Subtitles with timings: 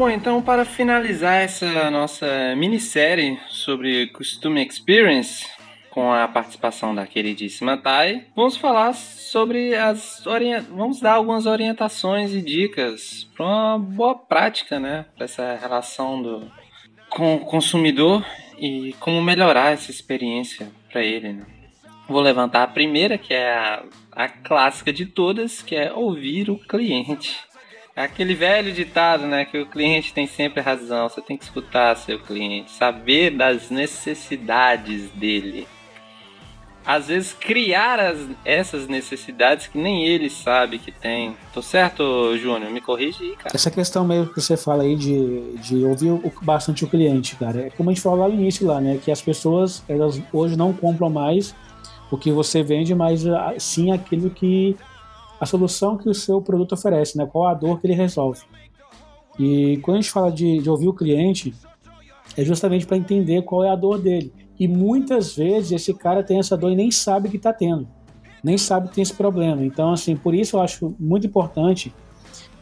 [0.00, 5.46] Bom, então para finalizar essa nossa minissérie sobre Costume Experience,
[5.90, 10.24] com a participação da queridíssima Thay, vamos falar sobre as
[10.70, 16.50] vamos dar algumas orientações e dicas para uma boa prática, né, para essa relação do
[17.10, 18.24] com o consumidor
[18.58, 21.34] e como melhorar essa experiência para ele.
[21.34, 21.46] Né?
[22.08, 26.56] Vou levantar a primeira, que é a, a clássica de todas, que é ouvir o
[26.56, 27.49] cliente.
[27.94, 29.44] Aquele velho ditado, né?
[29.44, 31.08] Que o cliente tem sempre razão.
[31.08, 35.66] Você tem que escutar seu cliente, saber das necessidades dele.
[36.86, 41.36] Às vezes criar as, essas necessidades que nem ele sabe que tem.
[41.52, 42.70] Tô certo, Júnior?
[42.70, 43.54] Me corrige aí, cara.
[43.54, 47.66] Essa questão mesmo que você fala aí de, de ouvir o, bastante o cliente, cara.
[47.66, 48.98] É como a gente falou lá no início lá, né?
[49.04, 51.54] Que as pessoas, elas hoje não compram mais
[52.10, 54.74] o que você vende, mas ah, sim aquilo que
[55.40, 57.26] a solução que o seu produto oferece, né?
[57.26, 58.42] Qual a dor que ele resolve.
[59.38, 61.54] E quando a gente fala de, de ouvir o cliente,
[62.36, 64.32] é justamente para entender qual é a dor dele.
[64.58, 67.88] E muitas vezes esse cara tem essa dor e nem sabe que está tendo,
[68.44, 69.64] nem sabe que tem esse problema.
[69.64, 71.94] Então, assim, por isso eu acho muito importante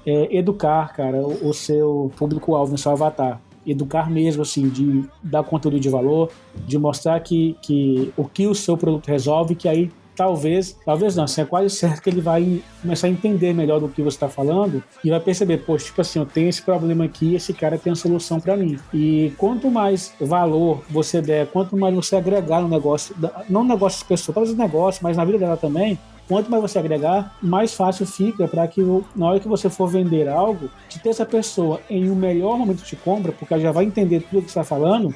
[0.06, 3.40] é, educar, cara, o, o seu público-alvo, o seu avatar
[3.70, 6.30] educar mesmo, assim, de dar conteúdo de valor,
[6.66, 11.24] de mostrar que, que o que o seu produto resolve, que aí talvez, talvez não,
[11.24, 14.28] assim, é quase certo que ele vai começar a entender melhor do que você está
[14.28, 17.92] falando e vai perceber, poxa, tipo assim, eu tenho esse problema aqui, esse cara tem
[17.92, 18.76] a solução para mim.
[18.92, 23.14] E quanto mais valor você der, quanto mais você agregar no negócio,
[23.48, 25.96] não no negócio das pessoas, todos os negócios, mas na vida dela também,
[26.26, 28.82] quanto mais você agregar, mais fácil fica para que
[29.14, 32.82] na hora que você for vender algo, de ter essa pessoa em um melhor momento
[32.82, 35.14] de compra, porque ela já vai entender tudo que está falando,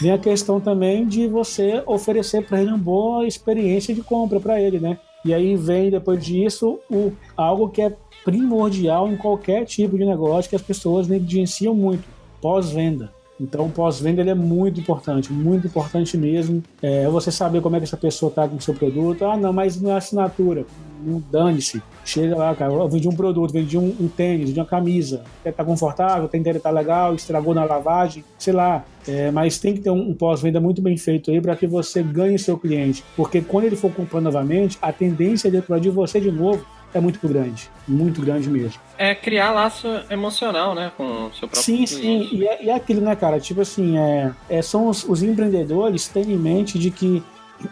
[0.00, 4.60] vem a questão também de você oferecer para ele uma boa experiência de compra para
[4.60, 4.98] ele, né?
[5.24, 10.48] E aí vem depois disso o, algo que é primordial em qualquer tipo de negócio
[10.48, 12.04] que as pessoas negligenciam muito:
[12.40, 13.12] pós-venda.
[13.40, 16.62] Então, pós-venda ele é muito importante, muito importante mesmo.
[16.80, 19.24] É você saber como é que essa pessoa está com o seu produto.
[19.24, 20.64] Ah, não, mas não é assinatura.
[21.04, 21.82] Não dane-se.
[22.04, 25.24] Chega lá, cara, eu vendi um produto, vendi um, um tênis, vendi uma camisa.
[25.56, 28.84] Tá confortável, tem que tá legal, estragou na lavagem, sei lá.
[29.06, 32.02] É, mas tem que ter um, um pós-venda muito bem feito aí para que você
[32.02, 33.04] ganhe seu cliente.
[33.16, 37.00] Porque quando ele for comprar novamente, a tendência de comprar de você de novo é
[37.00, 38.80] muito grande, muito grande mesmo.
[38.96, 41.94] É criar laço emocional, né, com o seu próprio Sim, cliente.
[41.94, 45.22] sim, e é, e é aquilo, né, cara, tipo assim, é, é são os, os
[45.22, 47.22] empreendedores têm em mente de que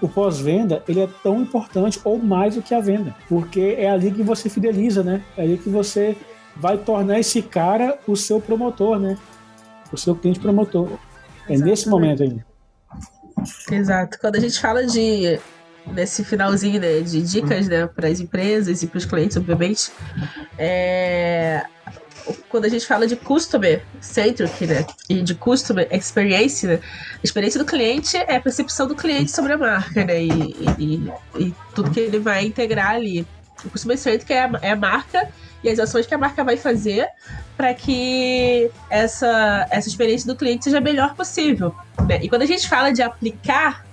[0.01, 4.11] o pós-venda ele é tão importante ou mais do que a venda, porque é ali
[4.11, 5.23] que você fideliza, né?
[5.37, 6.17] É ali que você
[6.57, 9.19] vai tornar esse cara o seu promotor, né?
[9.93, 10.89] O seu cliente promotor.
[11.49, 12.41] É nesse momento aí.
[13.71, 14.19] Exato.
[14.21, 15.39] Quando a gente fala de
[15.87, 19.91] nesse finalzinho né, de dicas né, para as empresas e para os clientes, obviamente,
[20.57, 21.65] é,
[22.49, 26.81] quando a gente fala de customer centric, né, e de customer experience, né,
[27.15, 30.31] a experiência do cliente é a percepção do cliente sobre a marca, né, e,
[30.79, 33.27] e, e tudo que ele vai integrar ali.
[33.65, 35.29] O customer centric é a, é a marca
[35.63, 37.07] e as ações que a marca vai fazer
[37.57, 41.75] para que essa, essa experiência do cliente seja a melhor possível.
[42.09, 42.21] Né?
[42.23, 43.87] E quando a gente fala de aplicar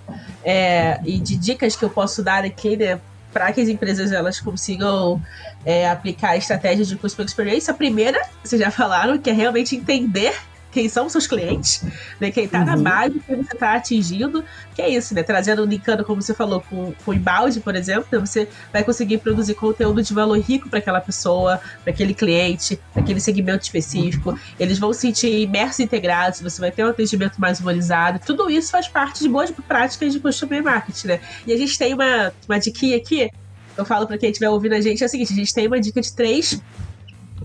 [0.44, 3.00] é, e de dicas que eu posso dar aqui, né,
[3.32, 5.22] para que as empresas elas consigam
[5.66, 7.70] é, aplicar estratégias de customer experience.
[7.70, 10.36] A primeira, vocês já falaram, que é realmente entender
[10.72, 11.84] quem são os seus clientes,
[12.20, 12.32] né?
[12.32, 12.66] Quem está uhum.
[12.66, 14.44] na base, quem você está atingindo,
[14.76, 15.24] que é isso, né?
[15.24, 18.20] Trazendo, linkando, como você falou, com, com o embalde, por exemplo, né?
[18.20, 23.02] você vai conseguir produzir conteúdo de valor rico para aquela pessoa, para aquele cliente, para
[23.02, 24.38] aquele segmento específico.
[24.60, 28.20] Eles vão se sentir imersos e integrados, você vai ter um atendimento mais humanizado.
[28.26, 31.20] Tudo isso faz parte de boas práticas de customer marketing, né?
[31.48, 33.30] E a gente tem uma, uma diquinha aqui,
[33.76, 35.80] eu falo para quem estiver ouvindo a gente, é o seguinte, a gente tem uma
[35.80, 36.62] dica de três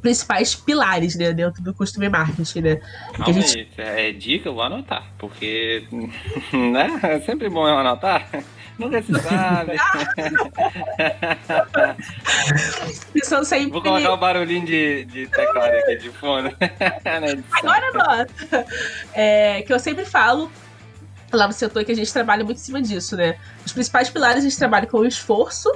[0.04, 2.78] principais pilares né, dentro do customer marketing, né?
[3.14, 3.80] Calma gente...
[3.80, 5.82] aí, é dica, eu vou anotar, porque
[6.52, 7.00] né?
[7.04, 8.28] é sempre bom eu anotar.
[8.78, 9.78] Nunca se sabe.
[13.44, 13.70] sempre...
[13.70, 16.50] Vou colocar o barulhinho de, de teclado aqui de fundo.
[17.52, 18.66] Agora nota.
[19.14, 20.50] É, que eu sempre falo
[21.32, 23.38] lá no setor que a gente trabalha muito em cima disso, né?
[23.64, 25.72] Os principais pilares a gente trabalha com o esforço,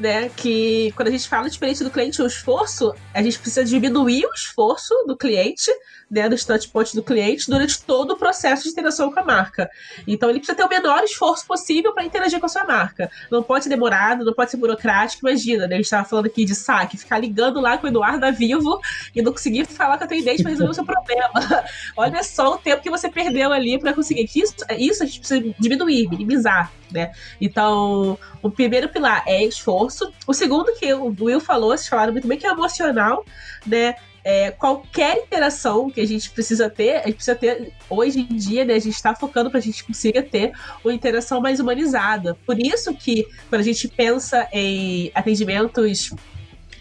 [0.00, 0.28] né?
[0.30, 4.24] Que quando a gente fala de experiência do cliente, o esforço, a gente precisa diminuir
[4.26, 5.70] o esforço do cliente
[6.10, 9.70] né, dos touchpoints do cliente durante todo o processo de interação com a marca.
[10.06, 13.10] Então ele precisa ter o menor esforço possível para interagir com a sua marca.
[13.30, 15.28] Não pode ser demorado, não pode ser burocrático.
[15.28, 18.18] Imagina, né, a gente estava falando aqui de saque, ficar ligando lá com o Eduardo
[18.18, 18.80] da Vivo
[19.14, 21.64] e não conseguir falar com a atendente para resolver o seu problema.
[21.96, 24.28] Olha só o tempo que você perdeu ali para conseguir.
[24.34, 26.72] Isso, isso a gente precisa diminuir, minimizar.
[26.92, 27.12] Né?
[27.40, 30.12] Então, o primeiro pilar é esforço.
[30.26, 33.24] O segundo que o Will falou, vocês falaram muito bem, que é emocional,
[33.66, 33.94] né?
[34.24, 38.64] é, qualquer interação que a gente precisa ter, a gente precisa ter, hoje em dia,
[38.64, 40.52] né, a gente está focando para a gente consiga ter
[40.84, 42.36] uma interação mais humanizada.
[42.46, 46.12] Por isso que, quando a gente pensa em atendimentos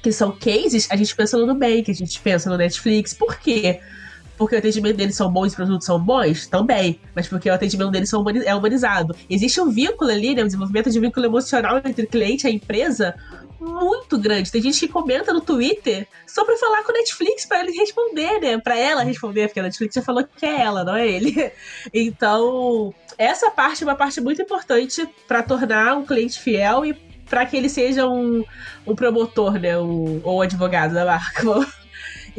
[0.01, 3.13] que são cases, a gente pensa no Nubank, a gente pensa no Netflix.
[3.13, 3.79] Por quê?
[3.79, 3.98] Porque
[4.39, 6.47] o atendimento deles são bons e os produtos são bons?
[6.47, 6.99] Também.
[7.15, 8.11] Mas porque o atendimento deles
[8.45, 9.15] é humanizado.
[9.29, 10.43] Existe um vínculo ali, né?
[10.43, 13.15] Um desenvolvimento de vínculo emocional entre o cliente e a empresa
[13.59, 14.51] muito grande.
[14.51, 18.39] Tem gente que comenta no Twitter só pra falar com o Netflix para ele responder,
[18.39, 18.57] né?
[18.57, 21.51] Pra ela responder, porque a Netflix já falou que é ela, não é ele.
[21.93, 26.93] Então, essa parte é uma parte muito importante para tornar um cliente fiel e
[27.29, 28.43] para que ele seja um,
[28.85, 29.77] um promotor, né?
[29.77, 31.43] Um, ou advogado da marca.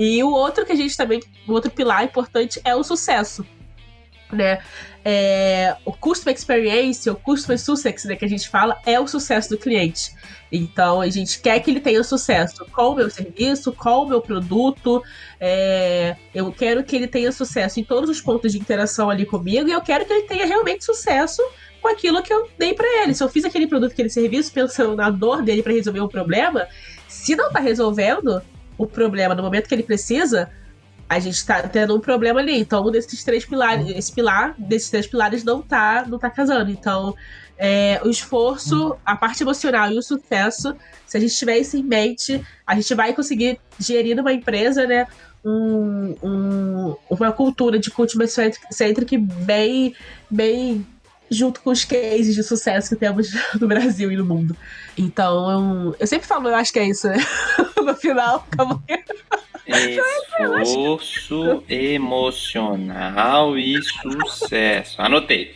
[0.02, 3.44] E o outro que a gente também, o outro pilar importante é o sucesso,
[4.32, 4.62] né?
[5.05, 9.50] É, o customer experience, o customer success, né, que a gente fala, é o sucesso
[9.50, 10.14] do cliente.
[10.50, 14.23] Então a gente quer que ele tenha sucesso com o meu serviço, com o meu
[14.23, 15.02] produto.
[15.38, 19.69] É, eu quero que ele tenha sucesso em todos os pontos de interação ali comigo
[19.69, 21.43] e eu quero que ele tenha realmente sucesso
[21.82, 23.12] com aquilo que eu dei para ele.
[23.12, 26.67] Se eu fiz aquele produto, aquele serviço, pensando na dor dele para resolver um problema,
[27.06, 28.41] se não tá resolvendo
[28.81, 30.50] o problema no momento que ele precisa,
[31.06, 32.59] a gente tá tendo um problema ali.
[32.59, 36.71] Então, um desses três pilares, esse pilar desses três pilares não tá, não tá casando.
[36.71, 37.15] Então,
[37.59, 40.75] é, o esforço, a parte emocional e o sucesso,
[41.06, 45.06] se a gente tiver isso em mente, a gente vai conseguir gerir numa empresa, né?
[45.44, 49.94] Um, um, uma cultura de cultura centric bem,
[50.31, 50.87] bem
[51.31, 53.31] junto com os cases de sucesso que temos
[53.61, 54.56] no Brasil e no mundo.
[54.99, 57.19] Então, eu sempre falo, eu acho que é isso, né?
[57.77, 58.82] no final, acabou.
[59.67, 65.00] Esforço emocional e sucesso.
[65.00, 65.55] Anotei.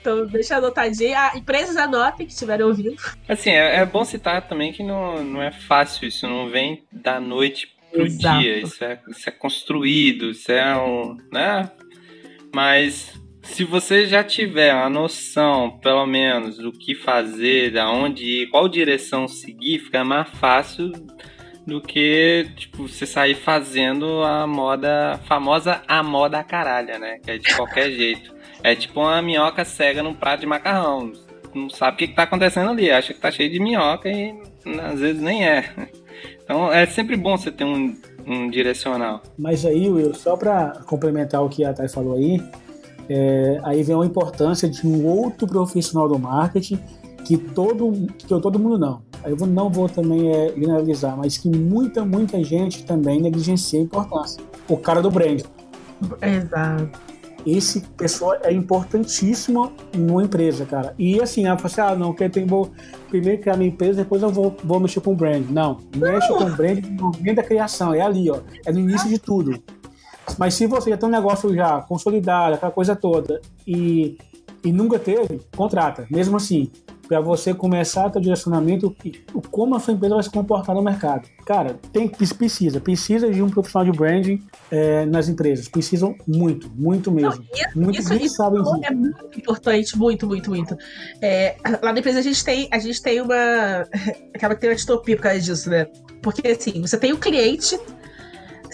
[0.00, 1.16] Então, deixa anotadinho.
[1.16, 3.00] Ah, empresas anotem que estiverem ouvindo.
[3.28, 7.20] Assim, é, é, bom citar também que não, não é fácil, isso não vem da
[7.20, 8.40] noite pro Exato.
[8.40, 8.58] dia.
[8.58, 11.16] Isso é, isso é construído, isso é um.
[11.32, 11.70] né?
[12.52, 13.14] Mas
[13.44, 18.68] se você já tiver a noção, pelo menos, do que fazer, da onde ir, qual
[18.68, 20.92] direção seguir, fica mais fácil
[21.66, 27.18] do que, tipo, você sair fazendo a moda, famosa a moda caralha, né?
[27.22, 28.34] Que é de qualquer jeito.
[28.62, 31.12] É tipo uma minhoca cega num prato de macarrão.
[31.54, 34.34] Não sabe o que, que tá acontecendo ali, acha que tá cheio de minhoca e
[34.90, 35.70] às vezes nem é.
[36.42, 39.22] Então é sempre bom você ter um, um direcional.
[39.36, 42.38] Mas aí, Will, só para complementar o que a Thay falou aí,
[43.08, 46.78] é, aí vem a importância de um outro profissional do marketing
[47.24, 49.02] que todo, que eu, todo mundo não.
[49.24, 54.42] Eu não vou também é, generalizar, mas que muita, muita gente também negligencia a importância.
[54.68, 55.42] O cara do brand.
[56.20, 57.14] Exato.
[57.46, 60.94] Esse pessoa é importantíssimo numa empresa, cara.
[60.98, 62.70] E assim, ela fala assim: ah, não, que tem, vou
[63.10, 65.44] primeiro criar minha empresa, depois eu vou, vou mexer com o brand.
[65.50, 68.40] Não, mexe com o brand no momento da criação, é ali, ó.
[68.64, 69.62] É no início de tudo.
[70.38, 74.16] Mas se você já tem um negócio já consolidado, aquela coisa toda, e,
[74.64, 76.06] e nunca teve, contrata.
[76.10, 76.70] Mesmo assim,
[77.06, 78.94] para você começar ter direcionamento
[79.50, 81.28] como a sua empresa vai se comportar no mercado.
[81.44, 85.68] Cara, tem, precisa, precisa de um profissional de branding é, nas empresas.
[85.68, 87.44] Precisam muito, muito mesmo.
[87.44, 90.76] Não, isso, muito, isso, isso sabem é muito importante, muito, muito, muito.
[91.20, 93.34] É, lá na empresa a gente tem, a gente tem uma.
[94.34, 95.86] Acaba que tem uma distopia por causa disso, né?
[96.22, 97.78] Porque assim, você tem o cliente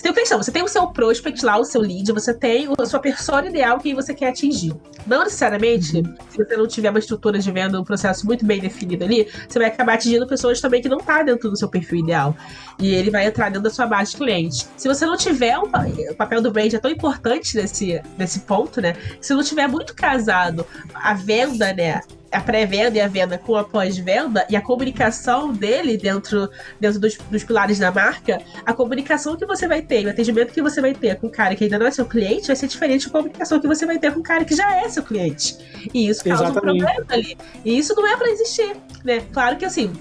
[0.01, 2.87] você tem questão, você tem o seu prospect lá, o seu lead, você tem a
[2.87, 4.75] sua persona ideal que você quer atingir.
[5.07, 9.05] Não necessariamente, se você não tiver uma estrutura de venda, um processo muito bem definido
[9.05, 12.35] ali, você vai acabar atingindo pessoas também que não tá dentro do seu perfil ideal.
[12.79, 14.71] E ele vai entrar dentro da sua base de clientes.
[14.75, 15.65] Se você não tiver um,
[16.11, 18.97] o papel do brand é tão importante nesse, nesse ponto, né?
[19.21, 22.01] Se não tiver muito casado a venda, né?
[22.31, 27.17] A pré-venda e a venda com a pós-venda e a comunicação dele dentro, dentro dos,
[27.17, 30.95] dos, pilares da marca, a comunicação que você vai ter, o atendimento que você vai
[30.95, 33.61] ter com o cara que ainda não é seu cliente vai ser diferente da comunicação
[33.61, 35.57] que você vai ter com o cara que já é seu cliente.
[35.93, 36.83] E isso causa Exatamente.
[36.83, 37.37] um problema ali.
[37.65, 39.23] E isso não é para existir, né?
[39.33, 39.93] Claro que assim,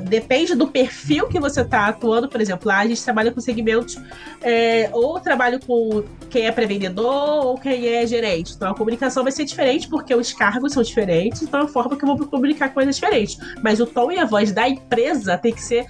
[0.00, 3.98] depende do perfil que você está atuando, por exemplo, lá a gente trabalha com segmentos,
[4.40, 8.54] é, ou trabalho com quem é pré-vendedor ou quem é gerente.
[8.54, 12.16] Então a comunicação vai ser diferente porque os cargos são diferentes, então forma que eu
[12.16, 13.38] vou comunicar coisas diferentes.
[13.62, 15.86] Mas o tom e a voz da empresa tem que ser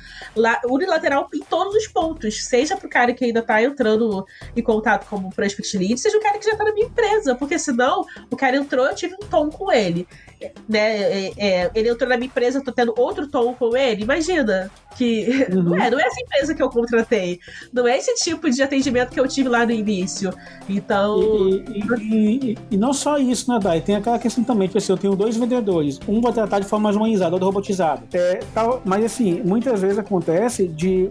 [0.65, 4.25] unilateral em todos os pontos, seja para o cara que ainda está entrando
[4.57, 7.59] em contato como prospect lead, seja o cara que já está na minha empresa, porque
[7.59, 10.07] senão o cara entrou, eu tive um tom com ele
[10.69, 14.03] né, é, é, ele entrou na minha empresa, eu tô tendo outro tom com ele,
[14.03, 15.63] imagina que uhum.
[15.71, 17.39] não, é, não é essa empresa que eu contratei,
[17.73, 20.33] não é esse tipo de atendimento que eu tive lá no início.
[20.69, 21.21] Então.
[21.21, 23.81] E, e, e, e não só isso, né, Dai?
[23.81, 26.85] Tem aquela questão também, tipo assim, eu tenho dois vendedores, um vai tratar de forma
[26.85, 28.03] mais humanizada, outro robotizado.
[28.13, 31.09] É, tal, mas assim, muitas vezes acontece de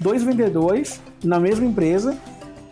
[0.00, 2.16] dois vendedores na mesma empresa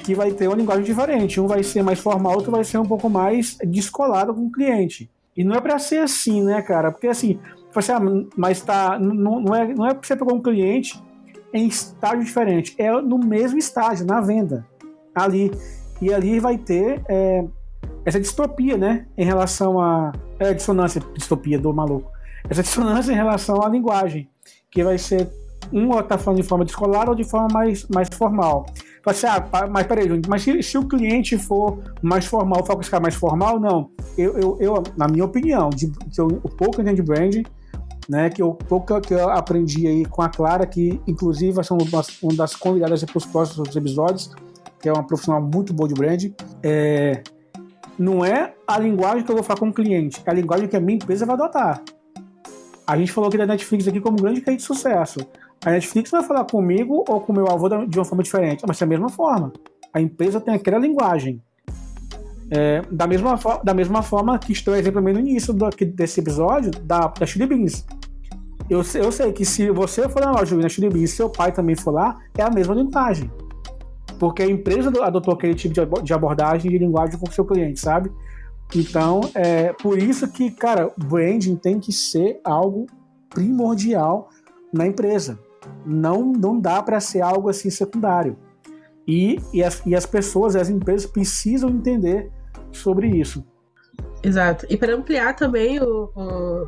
[0.01, 1.41] que vai ter uma linguagem diferente.
[1.41, 5.11] Um vai ser mais formal, outro vai ser um pouco mais descolado com o cliente.
[5.37, 6.91] E não é para ser assim, né, cara?
[6.91, 7.39] Porque assim,
[7.73, 8.01] você, ah,
[8.37, 11.01] mas tá, não, não, é, não é porque você pegou um cliente
[11.53, 14.67] em estágio diferente, é no mesmo estágio, na venda,
[15.15, 15.51] ali.
[16.01, 17.45] E ali vai ter é,
[18.05, 20.13] essa distopia, né, em relação a.
[20.39, 22.11] É, dissonância, distopia do maluco.
[22.49, 24.29] Essa dissonância em relação à linguagem,
[24.71, 25.29] que vai ser
[25.73, 28.67] um está falando de forma descolar ou de forma mais, mais formal.
[29.03, 33.01] Fala assim, ah, mas peraí, mas se, se, o cliente for mais formal, for ficar
[33.01, 33.91] mais formal, não.
[34.17, 37.45] Eu, eu, eu na minha opinião, de, de, o pouco que eu entendo de branding,
[38.09, 41.73] né, que eu pouco que eu aprendi aí com a Clara, que inclusive vai ser
[41.73, 44.35] uma das, uma das convidadas para os próximos episódios,
[44.81, 47.23] que é uma profissional muito boa de branding, é,
[47.99, 50.77] não é a linguagem que eu vou falar com o cliente, é a linguagem que
[50.77, 51.83] a minha empresa vai adotar.
[52.87, 55.21] A gente falou aqui da Netflix aqui como grande case de sucesso.
[55.65, 58.85] A Netflix vai falar comigo ou com meu avô de uma forma diferente, mas é
[58.85, 59.53] a mesma forma.
[59.93, 61.43] A empresa tem aquela linguagem.
[62.51, 67.07] É, da, mesma da mesma forma que estou exemplo no início do, desse episódio da,
[67.07, 67.85] da Chili Beans.
[68.71, 71.77] Eu, eu sei que se você for na loja na Chili Beans seu pai também
[71.77, 73.31] for lá, é a mesma linguagem.
[74.19, 78.11] Porque a empresa adotou aquele tipo de abordagem de linguagem com o seu cliente, sabe?
[78.75, 82.87] Então, é por isso que, cara, branding tem que ser algo
[83.29, 84.31] primordial
[84.73, 85.39] na empresa
[85.85, 88.37] não, não dá para ser algo assim secundário.
[89.07, 92.31] E, e, as, e as pessoas, as empresas precisam entender
[92.71, 93.45] sobre isso.
[94.23, 94.67] Exato.
[94.69, 96.67] E para ampliar também o, o,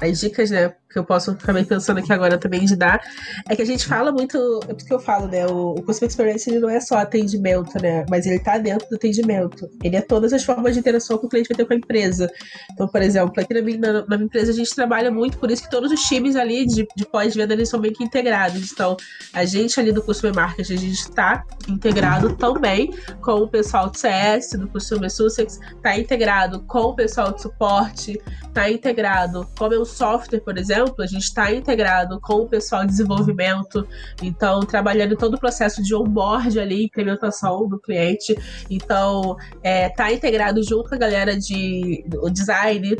[0.00, 3.00] as dicas, né, que eu posso também pensando aqui agora também de dar,
[3.48, 6.48] é que a gente fala muito, é porque eu falo, né, o, o Customer Experience
[6.48, 9.68] ele não é só atendimento, né, mas ele tá dentro do atendimento.
[9.82, 12.30] Ele é todas as formas de interação que o cliente vai ter com a empresa.
[12.72, 15.62] Então, por exemplo, aqui na minha, na, minha empresa a gente trabalha muito, por isso
[15.62, 18.72] que todos os times ali de, de pós-venda eles são meio que integrados.
[18.72, 18.96] Então,
[19.32, 23.98] a gente ali do Customer Marketing, a gente está integrado também com o pessoal do
[23.98, 29.68] CS, do Customer Sussex, está integrado com o pessoal de suporte, está integrado com o
[29.68, 33.86] meu software, por exemplo, a gente está integrado com o pessoal de desenvolvimento,
[34.22, 38.36] então trabalhando todo o processo de onboard ali, implementação do cliente.
[38.68, 42.96] Então, é, tá integrado junto com a galera de design,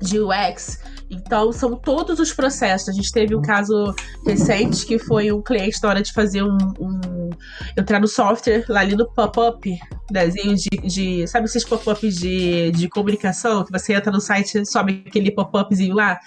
[0.00, 0.80] de UX.
[1.10, 2.88] Então, são todos os processos.
[2.88, 6.56] A gente teve um caso recente que foi um cliente na hora de fazer um.
[6.78, 7.30] um
[7.76, 9.78] entrar no software, lá ali no pop-up,
[10.10, 11.26] desenho de, de.
[11.26, 13.64] Sabe esses pop-ups de, de comunicação?
[13.64, 16.18] Que você entra no site e sobe aquele pop-upzinho lá?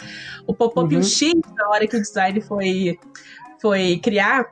[0.46, 1.04] O pop-up uhum.
[1.04, 2.98] X, na hora que o design foi,
[3.62, 4.46] foi criar,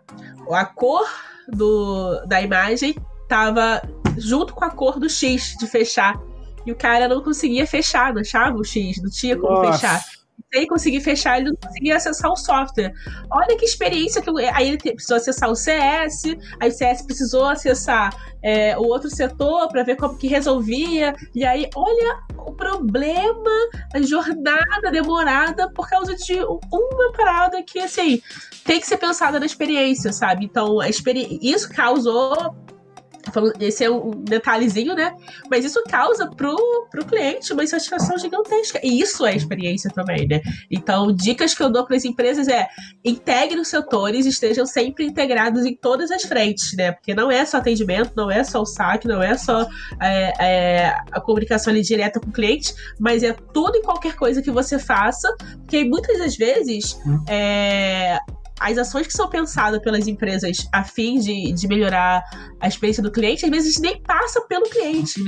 [0.49, 1.05] a cor
[1.47, 3.81] do, da imagem estava
[4.17, 6.19] junto com a cor do X de fechar.
[6.65, 9.73] E o cara não conseguia fechar, não achava o X, não tinha como Nossa.
[9.73, 10.01] fechar
[10.53, 12.93] sem conseguir fechar, ele não conseguia acessar o software.
[13.31, 16.23] Olha que experiência que aí ele precisou acessar o CS,
[16.59, 18.13] aí o CS precisou acessar
[18.43, 21.15] é, o outro setor para ver como que resolvia.
[21.33, 23.51] E aí, olha o problema,
[23.93, 28.21] a jornada demorada por causa de uma parada que assim
[28.65, 30.45] tem que ser pensada na experiência, sabe?
[30.45, 32.55] Então, experi isso causou
[33.59, 35.15] esse é um detalhezinho, né?
[35.49, 36.55] Mas isso causa pro,
[36.89, 38.79] pro cliente uma insatisfação gigantesca.
[38.83, 40.41] E isso é experiência também, né?
[40.69, 42.67] Então, dicas que eu dou para as empresas é
[43.03, 46.91] integre os setores, estejam sempre integrados em todas as frentes, né?
[46.91, 49.67] Porque não é só atendimento, não é só o saque, não é só
[50.01, 54.41] é, é, a comunicação ali direta com o cliente, mas é tudo e qualquer coisa
[54.41, 57.23] que você faça, porque muitas das vezes hum.
[57.27, 58.17] é,
[58.61, 62.23] as ações que são pensadas pelas empresas a fim de, de melhorar
[62.59, 65.23] a experiência do cliente, às vezes nem passa pelo cliente.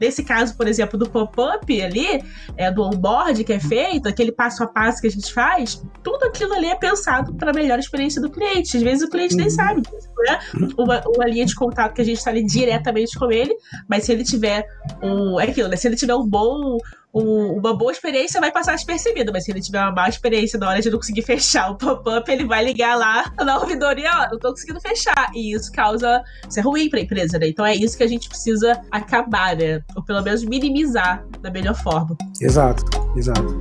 [0.00, 2.24] Nesse caso, por exemplo, do pop-up ali,
[2.56, 6.24] é, do onboard que é feito, aquele passo a passo que a gente faz, tudo
[6.24, 8.76] aquilo ali é pensado para melhor experiência do cliente.
[8.78, 9.50] Às vezes o cliente nem uhum.
[9.50, 10.38] sabe disso, né?
[10.78, 13.54] Uma, uma linha de contato que a gente está ali diretamente com ele,
[13.86, 14.64] mas se ele tiver
[15.02, 15.38] um.
[15.38, 15.76] É aquilo, né?
[15.76, 16.78] Se ele tiver um bom
[17.14, 20.68] um, uma boa experiência vai passar despercebido, mas se ele tiver uma má experiência na
[20.68, 24.38] hora de não conseguir fechar o pop-up, ele vai ligar lá na ouvidoria, ó, não
[24.38, 25.30] tô conseguindo fechar.
[25.34, 26.22] E isso causa.
[26.48, 27.48] Isso é ruim pra empresa, né?
[27.48, 29.82] Então é isso que a gente precisa acabar, né?
[29.94, 32.16] Ou pelo menos minimizar da melhor forma.
[32.40, 32.84] Exato,
[33.16, 33.60] exato.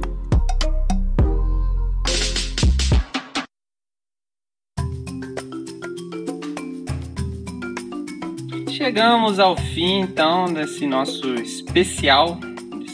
[8.70, 12.40] Chegamos ao fim então desse nosso especial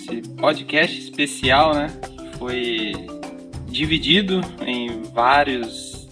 [0.07, 1.87] esse podcast especial, né?
[2.37, 2.93] Foi
[3.67, 6.07] dividido em vários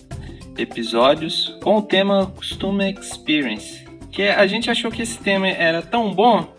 [0.58, 3.86] episódios com o tema Customer Experience.
[4.12, 6.55] Que a gente achou que esse tema era tão bom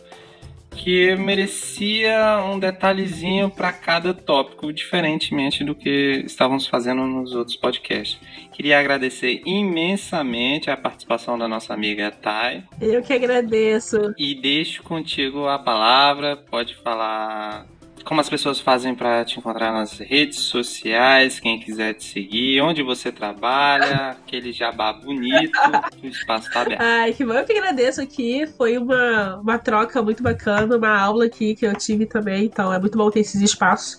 [0.77, 8.19] que merecia um detalhezinho para cada tópico, diferentemente do que estávamos fazendo nos outros podcasts.
[8.53, 12.65] Queria agradecer imensamente a participação da nossa amiga Thay.
[12.81, 14.15] Eu que agradeço.
[14.17, 17.67] E deixo contigo a palavra, pode falar
[18.07, 22.81] como as pessoas fazem para te encontrar nas redes sociais, quem quiser te seguir, onde
[22.81, 25.59] você trabalha, aquele jabá bonito,
[26.03, 26.81] o espaço tá aberto.
[26.81, 31.25] Ai, que bom, eu que agradeço aqui, foi uma, uma troca muito bacana, uma aula
[31.27, 33.99] aqui que eu tive também, então é muito bom ter esses espaços.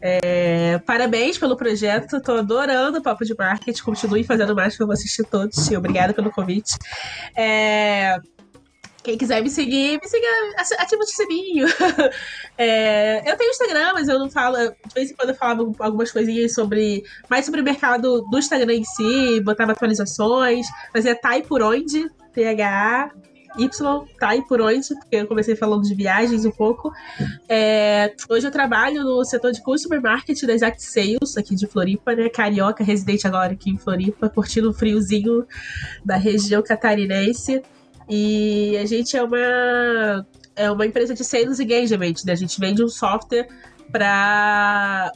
[0.00, 4.86] É, parabéns pelo projeto, tô adorando o Papo de Marketing, continue fazendo mais que eu
[4.86, 6.78] vou assistir todos, e obrigada pelo convite.
[7.36, 8.20] É,
[9.08, 10.26] quem quiser me seguir, me siga,
[10.78, 11.66] ativa o sininho.
[12.58, 14.56] é, eu tenho Instagram, mas eu não falo.
[14.58, 17.02] De vez em quando eu falava algumas coisinhas sobre.
[17.28, 20.66] Mais sobre o mercado do Instagram em si, botava atualizações.
[20.92, 22.06] Mas é por onde?
[22.34, 23.10] T-H-A.
[23.56, 24.94] Y, por onde?
[24.94, 26.92] Porque eu comecei falando de viagens um pouco.
[27.48, 32.14] É, hoje eu trabalho no setor de customer marketing da Exact Sales, aqui de Floripa,
[32.14, 32.28] né?
[32.28, 35.46] Carioca, residente agora aqui em Floripa, curtindo o friozinho
[36.04, 37.62] da região catarinense.
[38.08, 42.32] E a gente é uma, é uma empresa de sales engagement, né?
[42.32, 43.48] A gente vende um software
[43.90, 45.12] para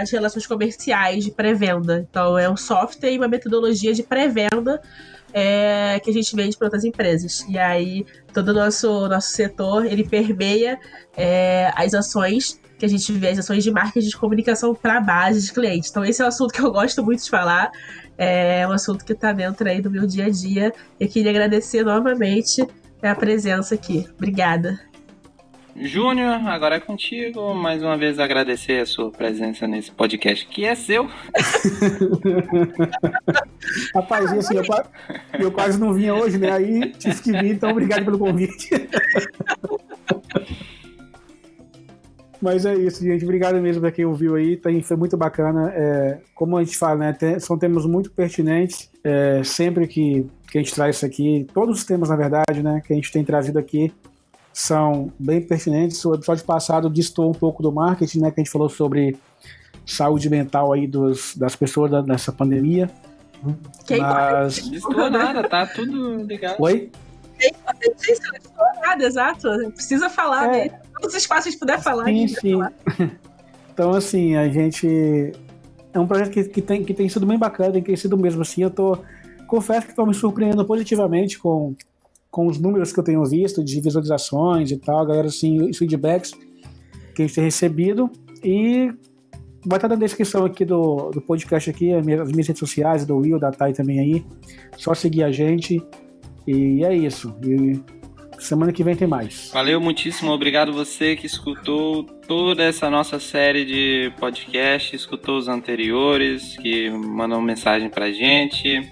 [0.00, 2.06] as relações comerciais de pré-venda.
[2.08, 4.80] Então, é um software e uma metodologia de pré-venda
[5.32, 7.44] é, que a gente vende para outras empresas.
[7.48, 10.78] E aí, todo o nosso, nosso setor, ele permeia
[11.16, 15.00] é, as ações que a gente vê, as ações de marketing de comunicação para a
[15.00, 15.90] base de clientes.
[15.90, 17.70] Então, esse é um assunto que eu gosto muito de falar
[18.18, 20.72] é um assunto que está dentro aí do meu dia a dia.
[20.98, 22.66] Eu queria agradecer novamente
[23.00, 24.06] a presença aqui.
[24.16, 24.80] Obrigada.
[25.80, 27.54] Júnior, agora é contigo.
[27.54, 31.08] Mais uma vez agradecer a sua presença nesse podcast que é seu.
[33.94, 34.64] Rapaz, assim, eu,
[35.38, 36.50] eu quase não vinha hoje, né?
[36.50, 38.68] Aí tive que vir, então obrigado pelo convite.
[42.40, 43.24] Mas é isso, gente.
[43.24, 44.60] Obrigado mesmo para quem ouviu aí.
[44.82, 45.72] Foi muito bacana.
[45.74, 47.12] É, como a gente fala, né?
[47.12, 48.90] Tem, são temas muito pertinentes.
[49.02, 52.80] É, sempre que, que a gente traz isso aqui, todos os temas, na verdade, né?
[52.86, 53.92] Que a gente tem trazido aqui
[54.58, 56.04] são bem pertinentes.
[56.04, 58.30] O episódio passado distou um pouco do marketing, né?
[58.32, 59.16] Que a gente falou sobre
[59.86, 62.90] saúde mental aí dos, das pessoas da, nessa pandemia.
[63.86, 64.64] Quem Mas...
[64.64, 66.60] Não distou nada, tá tudo ligado.
[66.60, 66.90] Oi?
[67.40, 69.48] Não distou nada, exato.
[69.74, 70.64] Precisa falar, é.
[70.64, 70.80] né?
[71.00, 72.06] Todos os espaços que puder falar.
[72.06, 72.52] Sim, sim.
[72.52, 72.72] Falar.
[73.78, 75.32] Então, assim, a gente.
[75.92, 78.60] É um projeto que, que, tem, que tem sido bem bacana, tem crescido mesmo assim.
[78.64, 78.98] Eu tô.
[79.46, 81.76] Confesso que estou me surpreendendo positivamente com,
[82.28, 86.32] com os números que eu tenho visto de visualizações e tal, galera, assim, os feedbacks
[87.14, 88.10] que a gente tem recebido.
[88.42, 88.92] E
[89.64, 93.06] vai estar na descrição aqui do, do podcast aqui, as minhas, as minhas redes sociais,
[93.06, 94.24] do Will, da Thay também aí.
[94.76, 95.80] Só seguir a gente.
[96.48, 97.32] E é isso.
[97.44, 97.80] E
[98.38, 99.50] Semana que vem tem mais.
[99.52, 106.56] Valeu muitíssimo, obrigado você que escutou toda essa nossa série de podcast, escutou os anteriores,
[106.56, 108.88] que mandam mensagem pra gente.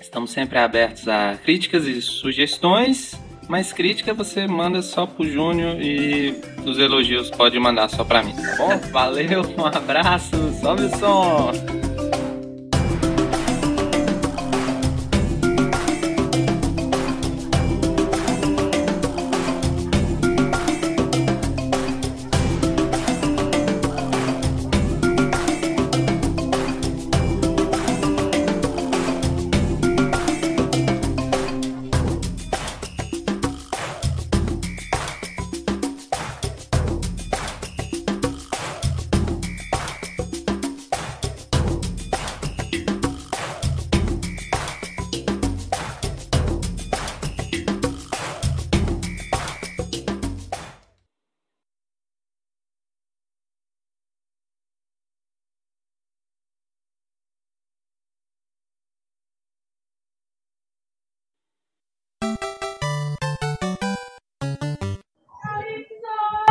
[0.00, 3.14] Estamos sempre abertos a críticas e sugestões,
[3.48, 8.34] mas crítica você manda só pro Júnior e os elogios pode mandar só pra mim,
[8.34, 8.78] tá bom?
[8.90, 11.87] Valeu, um abraço, sobe o som!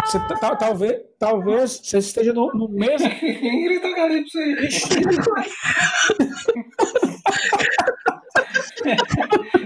[0.08, 0.20] Você,
[0.58, 3.10] talvez, talvez você esteja no, no mesmo.
[3.20, 4.56] Quem gritou Calypso aí?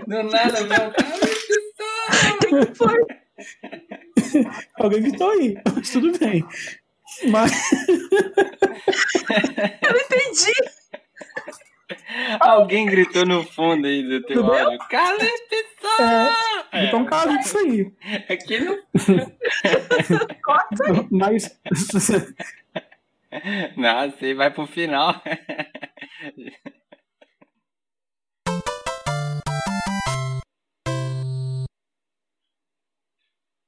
[0.08, 0.92] Do nada, meu.
[0.92, 1.42] Calypso!
[2.76, 3.00] foi?
[4.80, 6.44] Alguém gritou aí, mas tudo bem.
[7.30, 7.52] Mas.
[9.84, 10.81] Eu entendi.
[12.40, 14.80] Alguém gritou no fundo aí do teu áudio.
[14.90, 15.32] Calypso!
[16.72, 17.92] É, então cala isso aí.
[18.30, 18.78] Aqui não.
[21.12, 21.60] Mas.
[23.76, 25.22] Não, você vai pro final.